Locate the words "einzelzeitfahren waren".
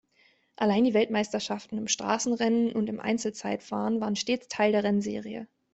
2.99-4.15